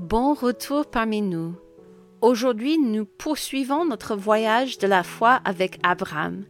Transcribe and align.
Bon 0.00 0.32
retour 0.32 0.86
parmi 0.86 1.20
nous. 1.20 1.54
Aujourd'hui, 2.22 2.78
nous 2.78 3.04
poursuivons 3.04 3.84
notre 3.84 4.16
voyage 4.16 4.78
de 4.78 4.86
la 4.86 5.02
foi 5.02 5.42
avec 5.44 5.78
Abraham. 5.82 6.46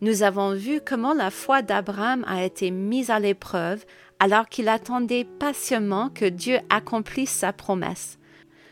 Nous 0.00 0.22
avons 0.22 0.54
vu 0.54 0.80
comment 0.80 1.12
la 1.12 1.30
foi 1.30 1.60
d'Abraham 1.60 2.24
a 2.26 2.42
été 2.42 2.70
mise 2.70 3.10
à 3.10 3.18
l'épreuve 3.18 3.84
alors 4.18 4.48
qu'il 4.48 4.66
attendait 4.70 5.26
patiemment 5.38 6.08
que 6.08 6.24
Dieu 6.24 6.58
accomplisse 6.70 7.32
sa 7.32 7.52
promesse. 7.52 8.18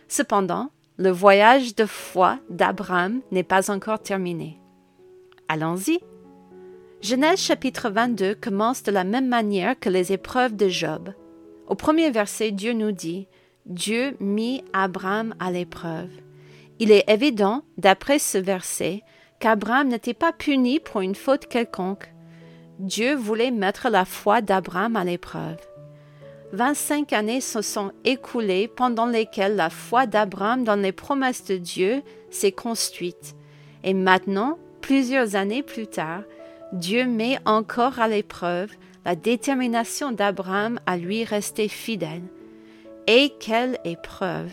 Cependant, 0.09 0.71
le 0.97 1.11
voyage 1.11 1.75
de 1.75 1.85
foi 1.85 2.39
d'Abraham 2.49 3.21
n'est 3.31 3.43
pas 3.43 3.71
encore 3.71 4.01
terminé. 4.01 4.59
Allons-y. 5.49 6.01
Genèse 7.03 7.41
chapitre 7.41 7.91
22 7.91 8.37
commence 8.37 8.83
de 8.85 8.91
la 8.91 9.05
même 9.05 9.29
manière 9.29 9.79
que 9.79 9.91
les 9.91 10.13
épreuves 10.13 10.57
de 10.57 10.69
Job. 10.69 11.13
Au 11.67 11.75
premier 11.75 12.11
verset, 12.11 12.53
Dieu 12.53 12.73
nous 12.73 12.93
dit 12.93 13.29
Dieu 13.67 14.15
mit 14.21 14.63
Abraham 14.75 15.35
à 15.41 15.51
l'épreuve. 15.51 16.11
Il 16.81 16.93
est 16.93 17.09
évident, 17.09 17.63
d'après 17.79 18.19
ce 18.19 18.37
verset, 18.37 19.03
qu'Abraham 19.41 19.89
n'était 19.89 20.13
pas 20.13 20.33
puni 20.33 20.81
pour 20.81 21.01
une 21.01 21.15
faute 21.15 21.47
quelconque. 21.47 22.13
Dieu 22.79 23.15
voulait 23.15 23.51
mettre 23.51 23.89
la 23.89 24.05
foi 24.05 24.43
d'Abraham 24.43 24.97
à 24.97 25.05
l'épreuve. 25.05 25.57
Vingt-cinq 26.53 27.15
années 27.15 27.41
se 27.41 27.63
sont 27.63 27.93
écoulées 28.05 28.69
pendant 28.69 29.07
lesquelles 29.07 29.57
la 29.57 29.71
foi 29.71 30.05
d'Abraham 30.07 30.65
dans 30.65 30.77
les 30.77 30.93
promesses 30.93 31.47
de 31.47 31.57
Dieu 31.57 32.03
s'est 32.31 32.53
construite. 32.53 33.35
Et 33.83 33.95
maintenant, 33.95 34.59
plusieurs 34.83 35.37
années 35.37 35.63
plus 35.63 35.87
tard, 35.87 36.23
Dieu 36.73 37.07
met 37.07 37.39
encore 37.47 37.99
à 37.99 38.09
l'épreuve 38.09 38.71
la 39.07 39.17
détermination 39.17 40.13
d'Abraham 40.13 40.79
à 40.85 40.99
lui 40.99 41.25
rester 41.25 41.69
fidèle. 41.69 42.23
Et 43.07 43.35
quelle 43.39 43.79
épreuve 43.85 44.51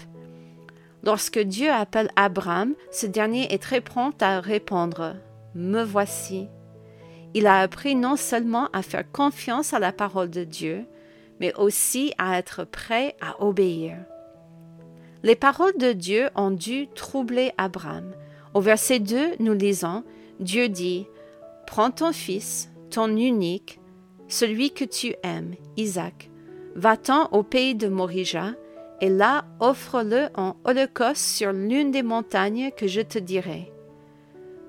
Lorsque 1.04 1.40
Dieu 1.40 1.72
appelle 1.72 2.12
Abraham, 2.18 2.74
ce 2.92 3.06
dernier 3.06 3.54
est 3.54 3.62
très 3.62 3.80
prompt 3.80 4.22
à 4.22 4.42
répondre 4.42 5.16
Me 5.56 5.84
voici. 5.84 6.50
Il 7.34 7.48
a 7.48 7.62
appris 7.62 7.96
non 7.96 8.18
seulement 8.18 8.68
à 8.74 8.82
faire 8.82 9.10
confiance 9.10 9.74
à 9.74 9.80
la 9.80 9.94
parole 9.94 10.30
de 10.30 10.44
Dieu, 10.44 10.86
mais 11.40 11.54
aussi 11.56 12.14
à 12.18 12.38
être 12.38 12.66
prêt 12.66 13.16
à 13.22 13.42
obéir. 13.42 13.96
Les 15.24 15.36
paroles 15.36 15.78
de 15.78 15.94
Dieu 15.94 16.30
ont 16.36 16.52
dû 16.52 16.90
troubler 16.94 17.54
Abraham. 17.58 18.14
Au 18.54 18.60
verset 18.60 19.00
2, 19.00 19.36
nous 19.40 19.54
lisons 19.54 20.04
Dieu 20.42 20.68
dit 20.68 21.08
Prends 21.68 21.92
ton 21.92 22.12
fils, 22.12 22.70
ton 22.90 23.16
unique, 23.16 23.80
celui 24.28 24.72
que 24.72 24.84
tu 24.84 25.14
aimes, 25.24 25.56
Isaac, 25.78 26.31
Va-t'en 26.76 27.28
au 27.32 27.44
pays 27.44 27.76
de 27.76 27.88
Morija, 27.88 28.54
et 29.02 29.10
là 29.10 29.46
offre-le 29.60 30.30
en 30.36 30.56
holocauste 30.64 31.24
sur 31.24 31.52
l'une 31.52 31.92
des 31.92 32.04
montagnes 32.04 32.72
que 32.78 32.88
je 32.88 33.02
te 33.02 33.20
dirai. 33.20 33.72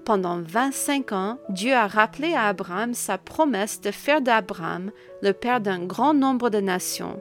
Pendant 0.05 0.41
vingt-cinq 0.41 1.13
ans, 1.13 1.39
Dieu 1.49 1.75
a 1.75 1.87
rappelé 1.87 2.35
à 2.35 2.49
Abraham 2.49 2.93
sa 2.93 3.19
promesse 3.19 3.81
de 3.81 3.93
faire 3.93 4.21
d'Abraham 4.21 4.91
le 5.23 5.33
père 5.33 5.61
d'un 5.61 5.85
grand 5.85 6.13
nombre 6.13 6.51
de 6.51 6.59
nations. 6.59 7.21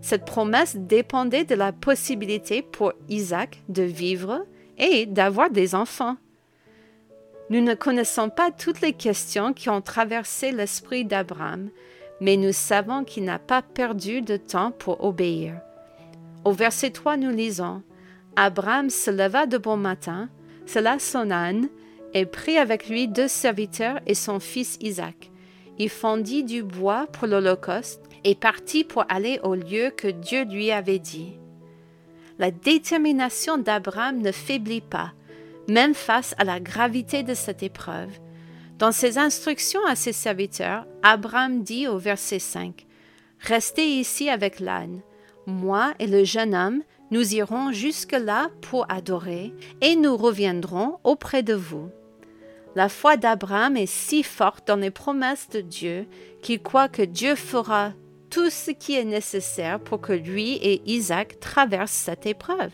Cette 0.00 0.24
promesse 0.24 0.76
dépendait 0.76 1.44
de 1.44 1.54
la 1.54 1.72
possibilité 1.72 2.62
pour 2.62 2.92
Isaac 3.08 3.62
de 3.68 3.84
vivre 3.84 4.44
et 4.76 5.06
d'avoir 5.06 5.50
des 5.50 5.74
enfants. 5.74 6.16
Nous 7.48 7.60
ne 7.60 7.74
connaissons 7.74 8.28
pas 8.28 8.50
toutes 8.50 8.80
les 8.80 8.94
questions 8.94 9.52
qui 9.52 9.70
ont 9.70 9.80
traversé 9.80 10.50
l'esprit 10.50 11.04
d'Abraham, 11.04 11.70
mais 12.24 12.38
nous 12.38 12.54
savons 12.54 13.04
qu'il 13.04 13.24
n'a 13.24 13.38
pas 13.38 13.60
perdu 13.60 14.22
de 14.22 14.38
temps 14.38 14.70
pour 14.70 15.04
obéir. 15.04 15.60
Au 16.46 16.52
verset 16.52 16.88
3, 16.88 17.18
nous 17.18 17.28
lisons 17.28 17.82
Abraham 18.34 18.88
se 18.88 19.10
leva 19.10 19.44
de 19.44 19.58
bon 19.58 19.76
matin, 19.76 20.30
cela 20.64 20.98
son 20.98 21.30
âne, 21.30 21.68
et 22.14 22.24
prit 22.24 22.56
avec 22.56 22.88
lui 22.88 23.08
deux 23.08 23.28
serviteurs 23.28 24.00
et 24.06 24.14
son 24.14 24.40
fils 24.40 24.78
Isaac. 24.80 25.30
Il 25.78 25.90
fondit 25.90 26.44
du 26.44 26.62
bois 26.62 27.08
pour 27.12 27.26
l'Holocauste 27.26 28.00
et 28.24 28.34
partit 28.34 28.84
pour 28.84 29.04
aller 29.10 29.38
au 29.42 29.54
lieu 29.54 29.90
que 29.94 30.08
Dieu 30.08 30.44
lui 30.46 30.70
avait 30.70 30.98
dit. 30.98 31.34
La 32.38 32.50
détermination 32.50 33.58
d'Abraham 33.58 34.22
ne 34.22 34.32
faiblit 34.32 34.80
pas, 34.80 35.12
même 35.68 35.92
face 35.92 36.34
à 36.38 36.44
la 36.44 36.58
gravité 36.58 37.22
de 37.22 37.34
cette 37.34 37.62
épreuve. 37.62 38.18
Dans 38.78 38.90
ses 38.90 39.18
instructions 39.18 39.84
à 39.86 39.94
ses 39.94 40.12
serviteurs, 40.12 40.86
Abraham 41.02 41.62
dit 41.62 41.86
au 41.86 41.96
verset 41.96 42.40
5 42.40 42.86
Restez 43.38 43.86
ici 43.86 44.28
avec 44.28 44.58
l'âne. 44.58 45.00
Moi 45.46 45.94
et 46.00 46.08
le 46.08 46.24
jeune 46.24 46.54
homme, 46.54 46.82
nous 47.10 47.34
irons 47.34 47.70
jusque-là 47.70 48.48
pour 48.62 48.90
adorer, 48.90 49.52
et 49.80 49.94
nous 49.94 50.16
reviendrons 50.16 50.98
auprès 51.04 51.42
de 51.44 51.54
vous. 51.54 51.88
La 52.74 52.88
foi 52.88 53.16
d'Abraham 53.16 53.76
est 53.76 53.86
si 53.86 54.24
forte 54.24 54.66
dans 54.66 54.76
les 54.76 54.90
promesses 54.90 55.48
de 55.50 55.60
Dieu 55.60 56.08
qu'il 56.42 56.60
croit 56.60 56.88
que 56.88 57.02
Dieu 57.02 57.36
fera 57.36 57.92
tout 58.28 58.50
ce 58.50 58.72
qui 58.72 58.96
est 58.96 59.04
nécessaire 59.04 59.78
pour 59.78 60.00
que 60.00 60.12
lui 60.12 60.54
et 60.54 60.82
Isaac 60.86 61.38
traversent 61.38 61.92
cette 61.92 62.26
épreuve. 62.26 62.72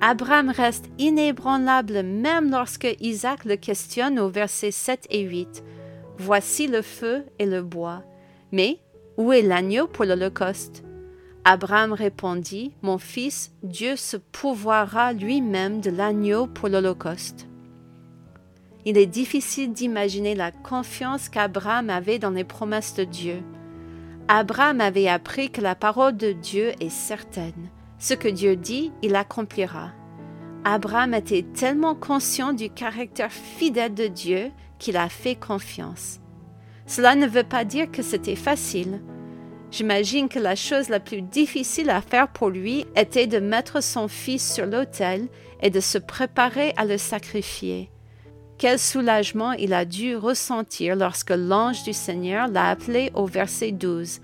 Abraham 0.00 0.50
reste 0.50 0.90
inébranlable 0.98 2.02
même 2.02 2.50
lorsque 2.50 2.88
Isaac 3.00 3.44
le 3.44 3.56
questionne 3.56 4.18
au 4.18 4.28
verset 4.28 4.70
7 4.70 5.06
et 5.10 5.22
8. 5.22 5.64
Voici 6.18 6.66
le 6.66 6.82
feu 6.82 7.24
et 7.38 7.46
le 7.46 7.62
bois. 7.62 8.02
Mais 8.52 8.80
où 9.16 9.32
est 9.32 9.42
l'agneau 9.42 9.86
pour 9.86 10.04
l'Holocauste? 10.04 10.84
Abraham 11.44 11.92
répondit, 11.92 12.72
Mon 12.82 12.98
fils, 12.98 13.52
Dieu 13.62 13.96
se 13.96 14.16
pourvoira 14.16 15.12
lui-même 15.12 15.80
de 15.80 15.90
l'agneau 15.90 16.46
pour 16.46 16.68
l'Holocauste. 16.68 17.46
Il 18.86 18.98
est 18.98 19.06
difficile 19.06 19.72
d'imaginer 19.72 20.34
la 20.34 20.50
confiance 20.50 21.28
qu'Abraham 21.28 21.90
avait 21.90 22.18
dans 22.18 22.30
les 22.30 22.44
promesses 22.44 22.94
de 22.94 23.04
Dieu. 23.04 23.42
Abraham 24.28 24.80
avait 24.80 25.08
appris 25.08 25.50
que 25.50 25.60
la 25.60 25.74
parole 25.74 26.16
de 26.16 26.32
Dieu 26.32 26.72
est 26.80 26.90
certaine. 26.90 27.70
Ce 27.98 28.14
que 28.14 28.28
Dieu 28.28 28.56
dit, 28.56 28.92
il 29.02 29.16
accomplira. 29.16 29.90
Abraham 30.64 31.14
était 31.14 31.44
tellement 31.54 31.94
conscient 31.94 32.52
du 32.52 32.70
caractère 32.70 33.32
fidèle 33.32 33.94
de 33.94 34.06
Dieu 34.06 34.50
qu'il 34.78 34.96
a 34.96 35.08
fait 35.08 35.36
confiance. 35.36 36.20
Cela 36.86 37.14
ne 37.14 37.26
veut 37.26 37.44
pas 37.44 37.64
dire 37.64 37.90
que 37.90 38.02
c'était 38.02 38.36
facile. 38.36 39.00
J'imagine 39.70 40.28
que 40.28 40.38
la 40.38 40.54
chose 40.54 40.88
la 40.88 41.00
plus 41.00 41.22
difficile 41.22 41.90
à 41.90 42.00
faire 42.00 42.28
pour 42.28 42.48
lui 42.48 42.86
était 42.96 43.26
de 43.26 43.40
mettre 43.40 43.82
son 43.82 44.08
fils 44.08 44.54
sur 44.54 44.66
l'autel 44.66 45.28
et 45.60 45.70
de 45.70 45.80
se 45.80 45.98
préparer 45.98 46.72
à 46.76 46.84
le 46.84 46.98
sacrifier. 46.98 47.90
Quel 48.56 48.78
soulagement 48.78 49.52
il 49.52 49.74
a 49.74 49.84
dû 49.84 50.16
ressentir 50.16 50.94
lorsque 50.94 51.30
l'ange 51.30 51.82
du 51.82 51.92
Seigneur 51.92 52.46
l'a 52.48 52.68
appelé 52.68 53.10
au 53.14 53.26
verset 53.26 53.72
12. 53.72 54.20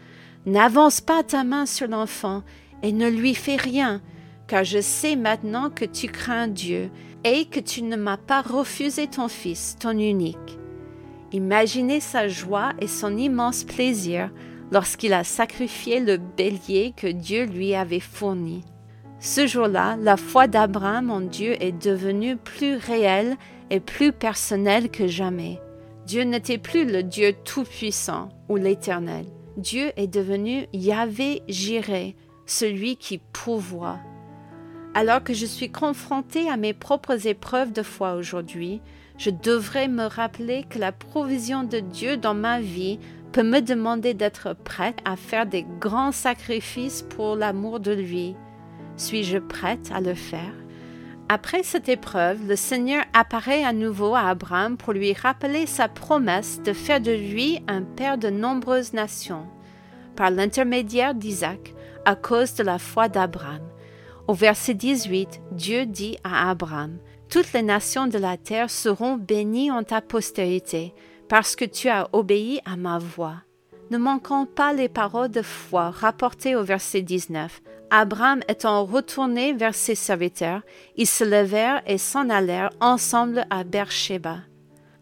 N'avance 0.46 1.00
pas 1.00 1.22
ta 1.22 1.42
main 1.42 1.66
sur 1.66 1.88
l'enfant 1.88 2.44
et 2.82 2.92
ne 2.92 3.08
lui 3.08 3.34
fais 3.34 3.56
rien, 3.56 4.00
car 4.46 4.64
je 4.64 4.80
sais 4.80 5.16
maintenant 5.16 5.70
que 5.70 5.84
tu 5.84 6.08
crains 6.08 6.48
Dieu 6.48 6.90
et 7.24 7.44
que 7.44 7.60
tu 7.60 7.82
ne 7.82 7.96
m'as 7.96 8.16
pas 8.16 8.42
refusé 8.42 9.06
ton 9.06 9.28
Fils, 9.28 9.76
ton 9.78 9.98
unique. 9.98 10.58
Imaginez 11.32 12.00
sa 12.00 12.28
joie 12.28 12.72
et 12.80 12.88
son 12.88 13.16
immense 13.16 13.64
plaisir 13.64 14.30
lorsqu'il 14.72 15.12
a 15.12 15.24
sacrifié 15.24 16.00
le 16.00 16.16
bélier 16.16 16.92
que 16.96 17.06
Dieu 17.06 17.44
lui 17.44 17.74
avait 17.74 18.00
fourni. 18.00 18.64
Ce 19.20 19.46
jour-là, 19.46 19.96
la 20.00 20.16
foi 20.16 20.46
d'Abraham 20.46 21.10
en 21.10 21.20
Dieu 21.20 21.62
est 21.62 21.72
devenue 21.72 22.36
plus 22.36 22.76
réelle 22.76 23.36
et 23.68 23.78
plus 23.78 24.12
personnelle 24.12 24.90
que 24.90 25.06
jamais. 25.06 25.60
Dieu 26.06 26.22
n'était 26.22 26.58
plus 26.58 26.84
le 26.84 27.02
Dieu 27.02 27.34
tout-puissant 27.44 28.30
ou 28.48 28.56
l'Éternel. 28.56 29.26
Dieu 29.56 29.92
est 29.96 30.06
devenu 30.06 30.66
Yahvé 30.72 31.42
Jireh, 31.48 32.16
celui 32.50 32.96
qui 32.96 33.18
pourvoit. 33.18 33.98
Alors 34.94 35.22
que 35.22 35.34
je 35.34 35.46
suis 35.46 35.70
confronté 35.70 36.50
à 36.50 36.56
mes 36.56 36.72
propres 36.72 37.26
épreuves 37.28 37.72
de 37.72 37.82
foi 37.82 38.14
aujourd'hui, 38.14 38.80
je 39.18 39.30
devrais 39.30 39.86
me 39.86 40.04
rappeler 40.04 40.64
que 40.68 40.78
la 40.78 40.90
provision 40.90 41.62
de 41.62 41.78
Dieu 41.78 42.16
dans 42.16 42.34
ma 42.34 42.60
vie 42.60 42.98
peut 43.32 43.44
me 43.44 43.60
demander 43.60 44.14
d'être 44.14 44.54
prête 44.54 44.98
à 45.04 45.14
faire 45.14 45.46
des 45.46 45.64
grands 45.78 46.10
sacrifices 46.10 47.02
pour 47.02 47.36
l'amour 47.36 47.78
de 47.78 47.92
lui. 47.92 48.34
Suis-je 48.96 49.38
prête 49.38 49.90
à 49.94 50.00
le 50.00 50.14
faire? 50.14 50.52
Après 51.28 51.62
cette 51.62 51.88
épreuve, 51.88 52.48
le 52.48 52.56
Seigneur 52.56 53.04
apparaît 53.12 53.62
à 53.62 53.72
nouveau 53.72 54.16
à 54.16 54.22
Abraham 54.22 54.76
pour 54.76 54.92
lui 54.92 55.12
rappeler 55.12 55.66
sa 55.66 55.86
promesse 55.86 56.60
de 56.64 56.72
faire 56.72 57.00
de 57.00 57.12
lui 57.12 57.60
un 57.68 57.82
père 57.82 58.18
de 58.18 58.28
nombreuses 58.28 58.92
nations, 58.92 59.46
par 60.16 60.32
l'intermédiaire 60.32 61.14
d'Isaac, 61.14 61.74
à 62.04 62.14
cause 62.14 62.54
de 62.54 62.62
la 62.62 62.78
foi 62.78 63.08
d'Abraham. 63.08 63.62
Au 64.28 64.34
verset 64.34 64.74
18, 64.74 65.40
Dieu 65.52 65.86
dit 65.86 66.16
à 66.24 66.50
Abraham, 66.50 66.98
Toutes 67.28 67.52
les 67.52 67.62
nations 67.62 68.06
de 68.06 68.18
la 68.18 68.36
terre 68.36 68.70
seront 68.70 69.16
bénies 69.16 69.70
en 69.70 69.82
ta 69.82 70.00
postérité, 70.00 70.94
parce 71.28 71.56
que 71.56 71.64
tu 71.64 71.88
as 71.88 72.08
obéi 72.12 72.60
à 72.64 72.76
ma 72.76 72.98
voix. 72.98 73.36
Ne 73.90 73.98
manquons 73.98 74.46
pas 74.46 74.72
les 74.72 74.88
paroles 74.88 75.30
de 75.30 75.42
foi 75.42 75.90
rapportées 75.90 76.54
au 76.54 76.62
verset 76.62 77.02
19. 77.02 77.60
Abraham 77.90 78.40
étant 78.48 78.84
retourné 78.84 79.52
vers 79.52 79.74
ses 79.74 79.96
serviteurs, 79.96 80.62
ils 80.96 81.08
se 81.08 81.24
levèrent 81.24 81.82
et 81.86 81.98
s'en 81.98 82.30
allèrent 82.30 82.70
ensemble 82.80 83.44
à 83.50 83.64
Beersheba. 83.64 84.38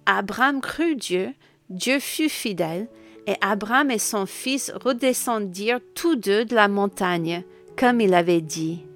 Abraham 0.06 0.62
crut 0.62 0.98
Dieu, 0.98 1.34
Dieu 1.68 2.00
fut 2.00 2.30
fidèle, 2.30 2.88
et 3.28 3.36
Abraham 3.42 3.90
et 3.90 3.98
son 3.98 4.24
fils 4.24 4.72
redescendirent 4.82 5.80
tous 5.94 6.16
deux 6.16 6.46
de 6.46 6.54
la 6.54 6.66
montagne, 6.66 7.44
comme 7.76 8.00
il 8.00 8.14
avait 8.14 8.40
dit. 8.40 8.86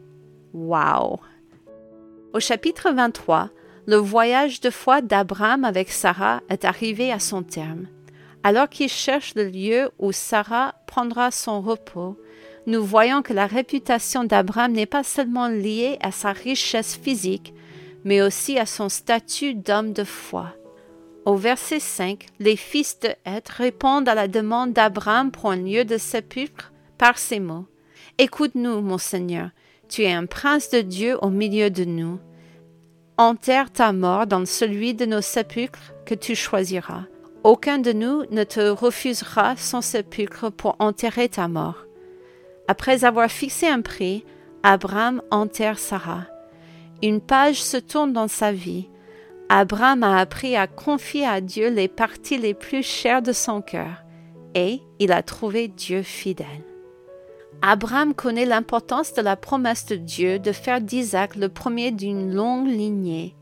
Wow! 0.55 1.21
Au 2.33 2.41
chapitre 2.41 2.91
23, 2.93 3.51
le 3.85 3.97
voyage 3.97 4.63
de 4.63 4.71
foi 4.71 5.03
d'Abraham 5.03 5.67
avec 5.67 5.91
Sarah 5.91 6.41
est 6.49 6.65
arrivé 6.65 7.13
à 7.13 7.19
son 7.19 7.43
terme. 7.43 7.89
Alors 8.43 8.71
qu'il 8.71 8.89
cherche 8.89 9.35
le 9.35 9.45
lieu 9.45 9.91
où 9.99 10.13
Sarah 10.13 10.77
prendra 10.87 11.31
son 11.31 11.61
repos, 11.61 12.17
nous 12.67 12.83
voyons 12.83 13.21
que 13.21 13.35
la 13.35 13.47
réputation 13.47 14.25
d'Abraham 14.25 14.73
n'est 14.73 14.87
pas 14.87 15.05
seulement 15.05 15.49
liée 15.49 15.99
à 16.01 16.11
sa 16.11 16.33
richesse 16.33 16.97
physique, 16.97 17.53
mais 18.05 18.23
aussi 18.23 18.59
à 18.59 18.65
son 18.65 18.89
statut 18.89 19.55
d'homme 19.55 19.93
de 19.93 20.05
foi. 20.05 20.55
Au 21.25 21.37
verset 21.37 21.79
5, 21.79 22.27
les 22.41 22.57
fils 22.57 22.99
de 22.99 23.11
Heth 23.25 23.49
répondent 23.49 24.09
à 24.09 24.15
la 24.17 24.27
demande 24.27 24.73
d'Abraham 24.73 25.31
pour 25.31 25.53
un 25.53 25.57
lieu 25.57 25.85
de 25.85 25.97
sépulcre 25.97 26.73
par 26.99 27.17
ces 27.17 27.39
mots. 27.39 27.67
Écoute-nous, 28.19 28.81
mon 28.81 28.99
Seigneur, 28.99 29.51
tu 29.89 30.03
es 30.03 30.13
un 30.13 30.27
prince 30.27 30.71
de 30.71 30.81
Dieu 30.81 31.17
au 31.23 31.31
milieu 31.31 31.71
de 31.71 31.85
nous. 31.85 32.19
Enterre 33.19 33.71
ta 33.71 33.93
mort 33.93 34.27
dans 34.27 34.45
celui 34.47 34.95
de 34.95 35.05
nos 35.05 35.21
sépulcres 35.21 35.93
que 36.07 36.17
tu 36.17 36.35
choisiras. 36.35 37.05
Aucun 37.45 37.79
de 37.79 37.93
nous 37.93 38.25
ne 38.31 38.43
te 38.43 38.71
refusera 38.71 39.57
son 39.57 39.81
sépulcre 39.81 40.51
pour 40.51 40.75
enterrer 40.81 41.29
ta 41.29 41.47
mort. 41.47 41.87
Après 42.67 43.05
avoir 43.05 43.31
fixé 43.31 43.69
un 43.69 43.81
prix, 43.81 44.25
Abraham 44.65 45.23
enterre 45.31 45.79
Sarah. 45.79 46.25
Une 47.01 47.21
page 47.21 47.63
se 47.63 47.77
tourne 47.77 48.13
dans 48.13 48.29
sa 48.29 48.51
vie. 48.51 48.89
Abraham 49.55 50.03
a 50.03 50.17
appris 50.17 50.57
à 50.57 50.67
confier 50.67 51.27
à 51.27 51.43
Dieu 51.43 51.69
les 51.69 51.87
parties 51.87 52.39
les 52.39 52.55
plus 52.55 52.83
chères 52.83 53.21
de 53.21 53.33
son 53.35 53.61
cœur, 53.61 54.03
et 54.55 54.81
il 54.99 55.13
a 55.13 55.23
trouvé 55.23 55.69
Dieu 55.69 56.03
fidèle. 56.03 56.65
Abraham 57.61 58.15
connaît 58.15 58.47
l'importance 58.47 59.13
de 59.13 59.21
la 59.21 59.37
promesse 59.37 59.85
de 59.85 59.97
Dieu 59.97 60.39
de 60.39 60.53
faire 60.53 60.81
d'Isaac 60.81 61.37
le 61.37 61.51
premier 61.51 61.91
d'une 61.91 62.35
longue 62.35 62.67
lignée. 62.67 63.37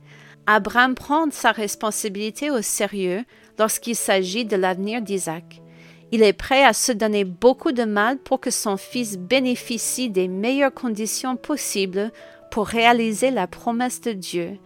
Abraham 0.49 0.97
prend 0.97 1.31
sa 1.31 1.53
responsabilité 1.53 2.51
au 2.51 2.61
sérieux 2.61 3.25
lorsqu'il 3.57 3.95
s'agit 3.95 4.45
de 4.45 4.57
l'avenir 4.57 5.03
d'Isaac. 5.03 5.63
Il 6.11 6.25
est 6.25 6.33
prêt 6.33 6.65
à 6.65 6.73
se 6.73 6.91
donner 6.91 7.23
beaucoup 7.23 7.71
de 7.71 7.85
mal 7.85 8.19
pour 8.19 8.41
que 8.41 8.51
son 8.51 8.77
fils 8.77 9.17
bénéficie 9.17 10.11
des 10.11 10.27
meilleures 10.27 10.75
conditions 10.75 11.37
possibles 11.37 12.11
pour 12.51 12.67
réaliser 12.67 13.31
la 13.31 13.47
promesse 13.47 14.01
de 14.01 14.11
Dieu. 14.11 14.59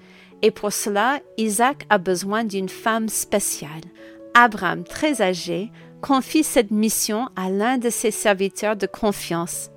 Et 0.44 0.50
pour 0.50 0.75
cela, 0.75 1.20
Isaac 1.38 1.87
a 1.88 1.96
besoin 1.96 2.44
d'une 2.44 2.69
femme 2.69 3.08
spéciale. 3.08 3.81
Abraham, 4.35 4.85
très 4.85 5.23
âgé, 5.23 5.70
confie 6.02 6.44
cette 6.44 6.70
mission 6.70 7.31
à 7.35 7.49
l'un 7.49 7.79
de 7.79 7.88
ses 7.88 8.11
serviteurs 8.11 8.76
de 8.76 8.87
confiance. 8.87 9.70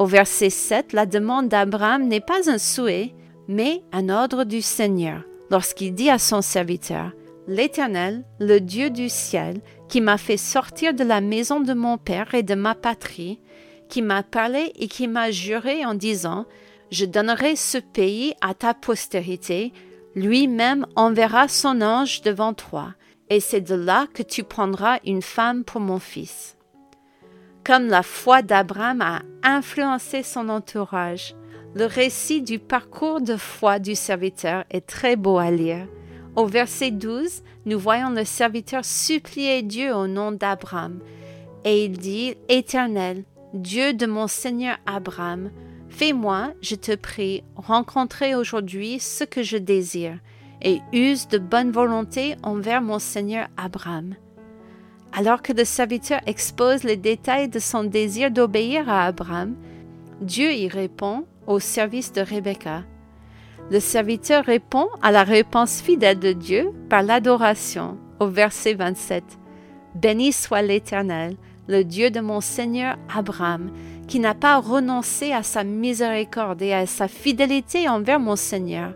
Au 0.00 0.06
verset 0.06 0.50
7, 0.50 0.92
la 0.92 1.06
demande 1.06 1.46
d'Abraham 1.46 2.08
n'est 2.08 2.18
pas 2.18 2.50
un 2.50 2.58
souhait, 2.58 3.14
mais 3.46 3.84
un 3.92 4.08
ordre 4.08 4.42
du 4.42 4.60
Seigneur, 4.60 5.22
lorsqu'il 5.52 5.94
dit 5.94 6.10
à 6.10 6.18
son 6.18 6.42
serviteur, 6.42 7.12
L'Éternel, 7.46 8.24
le 8.40 8.58
Dieu 8.58 8.90
du 8.90 9.08
ciel, 9.08 9.60
qui 9.88 10.00
m'a 10.00 10.18
fait 10.18 10.36
sortir 10.36 10.94
de 10.94 11.04
la 11.04 11.20
maison 11.20 11.60
de 11.60 11.74
mon 11.74 11.96
père 11.96 12.34
et 12.34 12.42
de 12.42 12.56
ma 12.56 12.74
patrie, 12.74 13.38
qui 13.88 14.02
m'a 14.02 14.24
parlé 14.24 14.72
et 14.80 14.88
qui 14.88 15.06
m'a 15.06 15.30
juré 15.30 15.86
en 15.86 15.94
disant, 15.94 16.44
Je 16.90 17.04
donnerai 17.04 17.54
ce 17.54 17.78
pays 17.78 18.34
à 18.40 18.54
ta 18.54 18.74
postérité, 18.74 19.72
lui-même 20.14 20.86
enverra 20.96 21.48
son 21.48 21.80
ange 21.80 22.22
devant 22.22 22.54
toi, 22.54 22.94
et 23.30 23.40
c'est 23.40 23.60
de 23.60 23.74
là 23.74 24.06
que 24.12 24.22
tu 24.22 24.42
prendras 24.42 24.98
une 25.04 25.22
femme 25.22 25.64
pour 25.64 25.80
mon 25.80 25.98
fils. 25.98 26.56
Comme 27.64 27.86
la 27.86 28.02
foi 28.02 28.42
d'Abraham 28.42 29.02
a 29.02 29.22
influencé 29.42 30.22
son 30.22 30.48
entourage, 30.48 31.34
le 31.74 31.84
récit 31.84 32.40
du 32.40 32.58
parcours 32.58 33.20
de 33.20 33.36
foi 33.36 33.78
du 33.78 33.94
serviteur 33.94 34.64
est 34.70 34.86
très 34.86 35.16
beau 35.16 35.38
à 35.38 35.50
lire. 35.50 35.86
Au 36.34 36.46
verset 36.46 36.90
12, 36.90 37.42
nous 37.66 37.78
voyons 37.78 38.10
le 38.10 38.24
serviteur 38.24 38.84
supplier 38.84 39.62
Dieu 39.62 39.94
au 39.94 40.06
nom 40.06 40.32
d'Abraham. 40.32 41.00
Et 41.64 41.84
il 41.84 41.98
dit, 41.98 42.36
Éternel, 42.48 43.24
Dieu 43.52 43.92
de 43.92 44.06
mon 44.06 44.28
Seigneur 44.28 44.78
Abraham, 44.86 45.50
fais-moi, 45.88 46.52
je 46.60 46.74
te 46.74 46.94
prie, 46.94 47.42
rencontrer 47.56 48.34
aujourd'hui 48.34 48.98
ce 49.00 49.24
que 49.24 49.42
je 49.42 49.56
désire, 49.56 50.18
et 50.62 50.80
use 50.92 51.28
de 51.28 51.38
bonne 51.38 51.70
volonté 51.70 52.36
envers 52.42 52.82
mon 52.82 52.98
Seigneur 52.98 53.48
Abraham. 53.56 54.14
Alors 55.12 55.42
que 55.42 55.52
le 55.52 55.64
serviteur 55.64 56.20
expose 56.26 56.84
les 56.84 56.96
détails 56.96 57.48
de 57.48 57.58
son 57.58 57.84
désir 57.84 58.30
d'obéir 58.30 58.88
à 58.88 59.04
Abraham, 59.04 59.54
Dieu 60.20 60.52
y 60.52 60.68
répond 60.68 61.24
au 61.46 61.60
service 61.60 62.12
de 62.12 62.20
Rebecca. 62.20 62.82
Le 63.70 63.80
serviteur 63.80 64.44
répond 64.44 64.88
à 65.02 65.12
la 65.12 65.24
réponse 65.24 65.80
fidèle 65.80 66.18
de 66.18 66.32
Dieu 66.32 66.72
par 66.88 67.02
l'adoration 67.02 67.98
au 68.20 68.26
verset 68.26 68.74
27. 68.74 69.24
Béni 69.94 70.32
soit 70.32 70.62
l'Éternel, 70.62 71.36
le 71.68 71.84
Dieu 71.84 72.10
de 72.10 72.20
mon 72.20 72.40
Seigneur 72.40 72.96
Abraham, 73.14 73.70
qui 74.08 74.18
n'a 74.18 74.34
pas 74.34 74.58
renoncé 74.58 75.32
à 75.32 75.42
sa 75.42 75.62
miséricorde 75.62 76.62
et 76.62 76.72
à 76.72 76.86
sa 76.86 77.06
fidélité 77.06 77.88
envers 77.88 78.18
mon 78.18 78.36
Seigneur. 78.36 78.94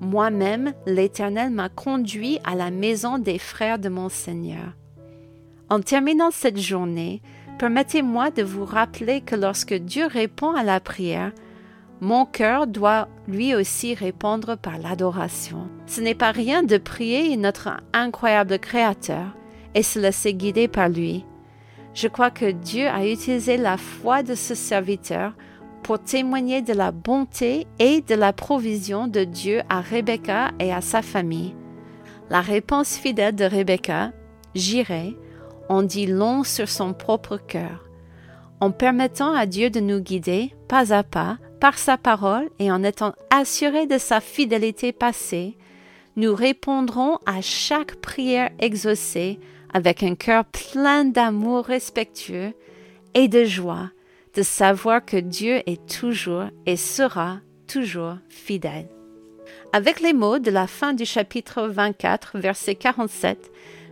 Moi-même, 0.00 0.72
l'Éternel 0.86 1.50
m'a 1.50 1.68
conduit 1.68 2.38
à 2.44 2.54
la 2.54 2.70
maison 2.70 3.18
des 3.18 3.38
frères 3.38 3.78
de 3.78 3.88
mon 3.88 4.08
Seigneur. 4.08 4.72
En 5.68 5.80
terminant 5.80 6.30
cette 6.30 6.58
journée, 6.58 7.20
permettez-moi 7.58 8.30
de 8.30 8.42
vous 8.42 8.64
rappeler 8.64 9.20
que 9.20 9.36
lorsque 9.36 9.74
Dieu 9.74 10.06
répond 10.06 10.52
à 10.52 10.62
la 10.62 10.80
prière, 10.80 11.32
mon 12.00 12.24
cœur 12.24 12.66
doit 12.66 13.08
lui 13.26 13.54
aussi 13.54 13.94
répondre 13.94 14.56
par 14.56 14.78
l'adoration. 14.78 15.68
Ce 15.86 16.00
n'est 16.00 16.14
pas 16.14 16.30
rien 16.30 16.62
de 16.62 16.78
prier 16.78 17.36
notre 17.36 17.70
incroyable 17.92 18.58
Créateur 18.60 19.36
et 19.74 19.82
se 19.82 19.98
laisser 19.98 20.32
guider 20.32 20.68
par 20.68 20.88
lui. 20.88 21.24
Je 21.94 22.08
crois 22.08 22.30
que 22.30 22.50
Dieu 22.50 22.86
a 22.86 23.06
utilisé 23.06 23.56
la 23.56 23.76
foi 23.76 24.22
de 24.22 24.34
ce 24.34 24.54
serviteur 24.54 25.34
pour 25.82 25.98
témoigner 25.98 26.62
de 26.62 26.72
la 26.72 26.92
bonté 26.92 27.66
et 27.78 28.00
de 28.02 28.14
la 28.14 28.32
provision 28.32 29.08
de 29.08 29.24
Dieu 29.24 29.62
à 29.68 29.80
Rebecca 29.80 30.50
et 30.58 30.72
à 30.72 30.80
sa 30.80 31.02
famille. 31.02 31.54
La 32.30 32.40
réponse 32.40 32.96
fidèle 32.96 33.34
de 33.34 33.44
Rebecca, 33.44 34.12
J'irai, 34.54 35.16
en 35.68 35.82
dit 35.82 36.06
long 36.06 36.44
sur 36.44 36.68
son 36.68 36.92
propre 36.92 37.36
cœur. 37.36 37.84
En 38.60 38.70
permettant 38.70 39.32
à 39.32 39.46
Dieu 39.46 39.70
de 39.70 39.80
nous 39.80 40.00
guider, 40.00 40.54
pas 40.68 40.92
à 40.92 41.02
pas, 41.02 41.38
par 41.60 41.78
sa 41.78 41.96
parole 41.96 42.48
et 42.58 42.70
en 42.70 42.82
étant 42.82 43.14
assurés 43.30 43.86
de 43.86 43.98
sa 43.98 44.20
fidélité 44.20 44.92
passée, 44.92 45.56
nous 46.16 46.34
répondrons 46.34 47.18
à 47.26 47.40
chaque 47.40 47.96
prière 47.96 48.50
exaucée 48.58 49.38
avec 49.72 50.02
un 50.02 50.14
cœur 50.14 50.44
plein 50.44 51.04
d'amour 51.04 51.64
respectueux 51.64 52.52
et 53.14 53.28
de 53.28 53.44
joie 53.44 53.90
de 54.34 54.42
savoir 54.42 55.04
que 55.04 55.16
Dieu 55.16 55.62
est 55.66 55.84
toujours 55.88 56.44
et 56.66 56.76
sera 56.76 57.40
toujours 57.66 58.16
fidèle. 58.28 58.88
Avec 59.72 60.00
les 60.00 60.12
mots 60.12 60.38
de 60.38 60.50
la 60.50 60.66
fin 60.66 60.92
du 60.92 61.04
chapitre 61.04 61.66
24, 61.66 62.38
verset 62.38 62.74
47, 62.74 63.50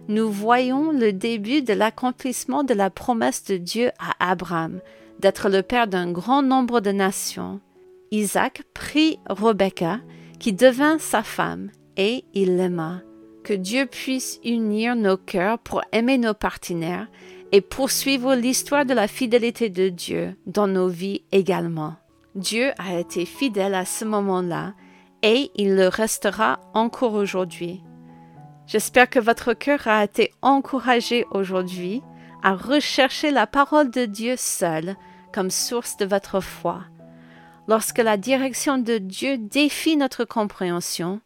nous 0.08 0.30
voyons 0.30 0.92
le 0.92 1.12
début 1.12 1.62
de 1.62 1.72
l'accomplissement 1.72 2.62
de 2.62 2.74
la 2.74 2.90
promesse 2.90 3.44
de 3.44 3.56
Dieu 3.56 3.90
à 3.98 4.30
Abraham 4.30 4.80
d'être 5.18 5.48
le 5.48 5.62
père 5.62 5.86
d'un 5.86 6.10
grand 6.10 6.42
nombre 6.42 6.80
de 6.80 6.92
nations. 6.92 7.60
Isaac 8.10 8.62
prit 8.74 9.18
Rebecca, 9.28 10.00
qui 10.38 10.52
devint 10.52 10.98
sa 10.98 11.22
femme, 11.22 11.70
et 11.96 12.24
il 12.34 12.56
l'aima. 12.56 13.00
Que 13.46 13.54
Dieu 13.54 13.86
puisse 13.86 14.40
unir 14.44 14.96
nos 14.96 15.16
cœurs 15.16 15.60
pour 15.60 15.80
aimer 15.92 16.18
nos 16.18 16.34
partenaires 16.34 17.06
et 17.52 17.60
poursuivre 17.60 18.34
l'histoire 18.34 18.84
de 18.84 18.92
la 18.92 19.06
fidélité 19.06 19.70
de 19.70 19.88
Dieu 19.88 20.34
dans 20.46 20.66
nos 20.66 20.88
vies 20.88 21.22
également. 21.30 21.94
Dieu 22.34 22.72
a 22.76 22.98
été 22.98 23.24
fidèle 23.24 23.76
à 23.76 23.84
ce 23.84 24.04
moment-là 24.04 24.74
et 25.22 25.52
il 25.54 25.76
le 25.76 25.86
restera 25.86 26.58
encore 26.74 27.14
aujourd'hui. 27.14 27.84
J'espère 28.66 29.08
que 29.08 29.20
votre 29.20 29.52
cœur 29.52 29.86
a 29.86 30.02
été 30.02 30.32
encouragé 30.42 31.24
aujourd'hui 31.30 32.02
à 32.42 32.56
rechercher 32.56 33.30
la 33.30 33.46
parole 33.46 33.92
de 33.92 34.06
Dieu 34.06 34.34
seule 34.36 34.96
comme 35.32 35.52
source 35.52 35.96
de 35.98 36.04
votre 36.04 36.40
foi. 36.40 36.80
Lorsque 37.68 37.98
la 37.98 38.16
direction 38.16 38.76
de 38.76 38.98
Dieu 38.98 39.38
défie 39.38 39.96
notre 39.96 40.24
compréhension, 40.24 41.20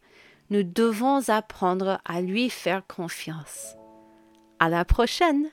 nous 0.51 0.63
devons 0.65 1.29
apprendre 1.29 2.01
à 2.05 2.21
lui 2.21 2.51
faire 2.51 2.87
confiance. 2.87 3.77
À 4.59 4.69
la 4.69 4.85
prochaine! 4.85 5.49